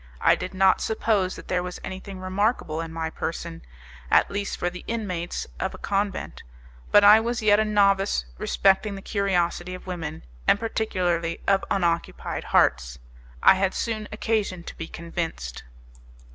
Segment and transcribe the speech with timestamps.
[0.19, 3.61] I did not suppose that there was anything remarkable in my person,
[4.09, 6.41] at least for the inmates of a convent;
[6.89, 12.45] but I was yet a novice respecting the curiosity of women, and particularly of unoccupied
[12.45, 12.97] hearts;
[13.43, 15.61] I had soon occasion to be convinced.